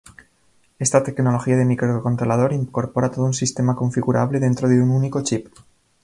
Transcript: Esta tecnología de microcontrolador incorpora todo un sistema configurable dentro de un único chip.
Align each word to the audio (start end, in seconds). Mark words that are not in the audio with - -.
Esta 0.79 1.03
tecnología 1.03 1.55
de 1.57 1.63
microcontrolador 1.63 2.53
incorpora 2.53 3.11
todo 3.11 3.25
un 3.25 3.35
sistema 3.35 3.75
configurable 3.75 4.39
dentro 4.39 4.67
de 4.67 4.81
un 4.81 4.89
único 4.89 5.21
chip. 5.21 5.47